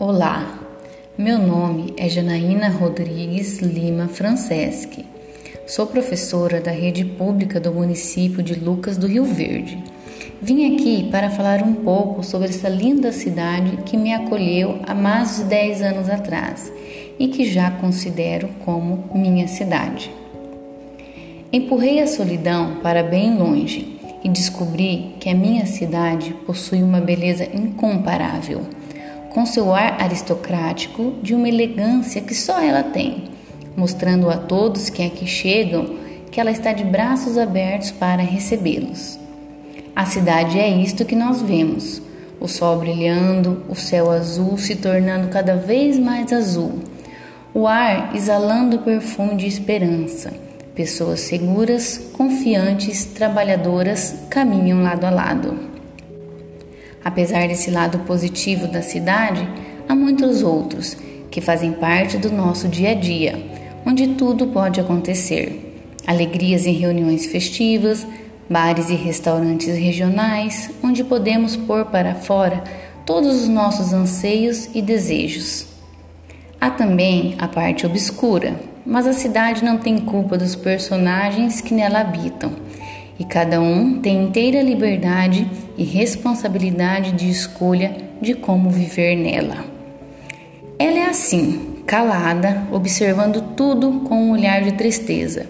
[0.00, 0.58] Olá,
[1.18, 5.04] meu nome é Janaína Rodrigues Lima Franceschi.
[5.66, 9.78] Sou professora da rede pública do município de Lucas do Rio Verde.
[10.40, 15.36] Vim aqui para falar um pouco sobre essa linda cidade que me acolheu há mais
[15.36, 16.72] de 10 anos atrás
[17.18, 20.10] e que já considero como minha cidade.
[21.52, 27.44] Empurrei a solidão para bem longe e descobri que a minha cidade possui uma beleza
[27.44, 28.62] incomparável,
[29.30, 33.24] com seu ar aristocrático de uma elegância que só ela tem,
[33.76, 35.96] mostrando a todos que aqui chegam
[36.30, 39.18] que ela está de braços abertos para recebê-los.
[39.96, 42.00] A cidade é isto que nós vemos:
[42.40, 46.80] o sol brilhando, o céu azul se tornando cada vez mais azul,
[47.54, 50.32] o ar exalando o perfume de esperança
[50.74, 55.58] Pessoas seguras, confiantes, trabalhadoras caminham lado a lado.
[57.04, 59.48] Apesar desse lado positivo da cidade,
[59.88, 60.96] há muitos outros
[61.30, 63.42] que fazem parte do nosso dia a dia,
[63.86, 65.66] onde tudo pode acontecer.
[66.06, 68.06] Alegrias em reuniões festivas,
[68.48, 72.62] bares e restaurantes regionais, onde podemos pôr para fora
[73.06, 75.66] todos os nossos anseios e desejos.
[76.60, 82.00] Há também a parte obscura, mas a cidade não tem culpa dos personagens que nela
[82.00, 82.52] habitam,
[83.20, 89.62] e cada um tem inteira liberdade e responsabilidade de escolha de como viver nela.
[90.78, 95.46] Ela é assim, calada, observando tudo com um olhar de tristeza,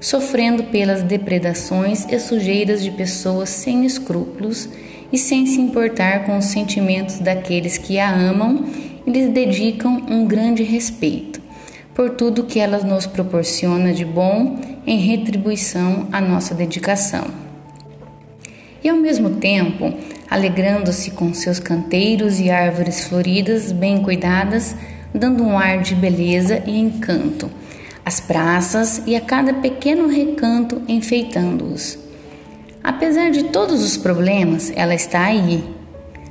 [0.00, 4.68] sofrendo pelas depredações e sujeiras de pessoas sem escrúpulos
[5.12, 8.64] e sem se importar com os sentimentos daqueles que a amam
[9.06, 11.40] e lhes dedicam um grande respeito
[11.94, 17.24] por tudo que ela nos proporciona de bom em retribuição à nossa dedicação.
[18.82, 19.94] E ao mesmo tempo,
[20.28, 24.74] alegrando-se com seus canteiros e árvores floridas bem cuidadas,
[25.14, 27.50] dando um ar de beleza e encanto,
[28.04, 31.98] as praças e a cada pequeno recanto enfeitando-os.
[32.82, 35.62] Apesar de todos os problemas, ela está aí,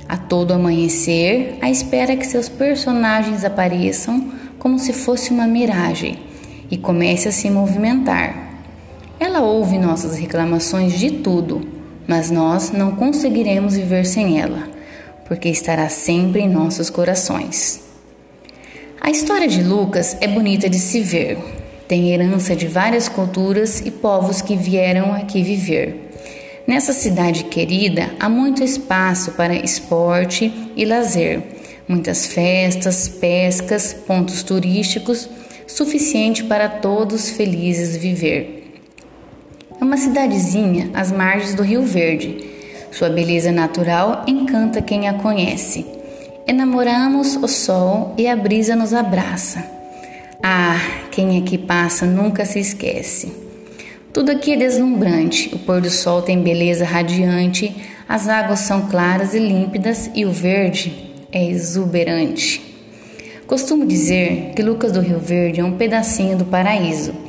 [0.06, 6.18] a todo amanhecer, à espera que seus personagens apareçam como se fosse uma miragem
[6.70, 8.41] e comece a se movimentar.
[9.18, 11.60] Ela ouve nossas reclamações de tudo,
[12.06, 14.68] mas nós não conseguiremos viver sem ela,
[15.26, 17.82] porque estará sempre em nossos corações.
[19.00, 21.38] A história de Lucas é bonita de se ver.
[21.88, 26.10] Tem herança de várias culturas e povos que vieram aqui viver.
[26.66, 31.42] Nessa cidade querida há muito espaço para esporte e lazer
[31.92, 35.28] muitas festas, pescas, pontos turísticos,
[35.66, 38.61] suficiente para todos felizes viver.
[39.82, 42.36] É uma cidadezinha às margens do Rio Verde.
[42.92, 45.84] Sua beleza natural encanta quem a conhece.
[46.46, 49.66] Enamoramos o sol e a brisa nos abraça.
[50.40, 50.78] Ah,
[51.10, 53.32] quem aqui passa nunca se esquece.
[54.12, 55.52] Tudo aqui é deslumbrante.
[55.52, 57.74] O pôr do sol tem beleza radiante,
[58.08, 62.62] as águas são claras e límpidas e o verde é exuberante.
[63.48, 67.21] Costumo dizer que Lucas do Rio Verde é um pedacinho do paraíso.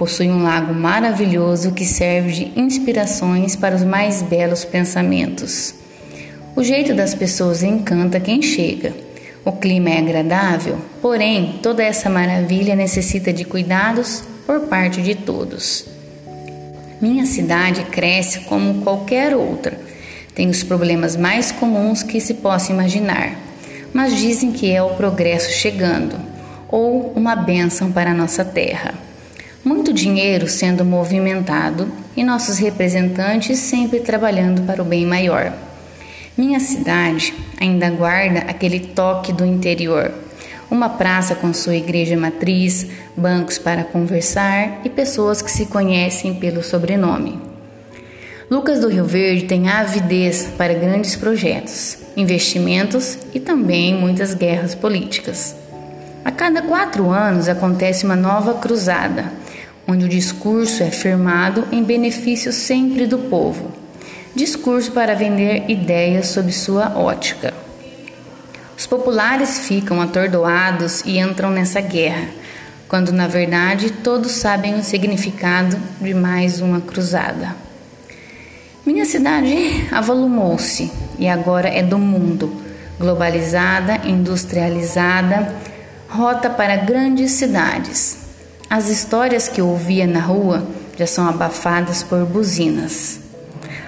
[0.00, 5.74] Possui um lago maravilhoso que serve de inspirações para os mais belos pensamentos.
[6.56, 8.94] O jeito das pessoas encanta quem chega.
[9.44, 15.84] O clima é agradável, porém, toda essa maravilha necessita de cuidados por parte de todos.
[16.98, 19.78] Minha cidade cresce como qualquer outra
[20.34, 23.38] tem os problemas mais comuns que se possa imaginar,
[23.92, 26.16] mas dizem que é o progresso chegando
[26.70, 29.09] ou uma bênção para a nossa terra.
[29.62, 35.52] Muito dinheiro sendo movimentado e nossos representantes sempre trabalhando para o bem maior.
[36.36, 40.10] Minha cidade ainda guarda aquele toque do interior.
[40.70, 46.62] Uma praça com sua igreja matriz, bancos para conversar e pessoas que se conhecem pelo
[46.62, 47.38] sobrenome.
[48.50, 55.54] Lucas do Rio Verde tem avidez para grandes projetos, investimentos e também muitas guerras políticas.
[56.24, 59.39] A cada quatro anos acontece uma nova cruzada,
[59.90, 63.72] onde o discurso é firmado em benefício sempre do povo.
[64.34, 67.52] Discurso para vender ideias sob sua ótica.
[68.78, 72.28] Os populares ficam atordoados e entram nessa guerra,
[72.88, 77.56] quando na verdade todos sabem o significado de mais uma cruzada.
[78.86, 82.62] Minha cidade avolumou-se e agora é do mundo,
[82.98, 85.52] globalizada, industrializada,
[86.08, 88.29] rota para grandes cidades.
[88.70, 90.64] As histórias que ouvia na rua
[90.96, 93.18] já são abafadas por buzinas.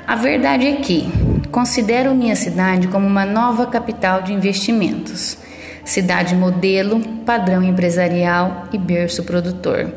[0.05, 1.09] A verdade é que
[1.53, 5.39] considero minha cidade como uma nova capital de investimentos.
[5.85, 9.93] cidade modelo, padrão empresarial e berço produtor.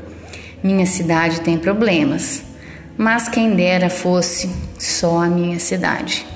[0.64, 2.44] Minha cidade tem problemas,
[2.96, 6.28] mas quem dera fosse só a minha cidade.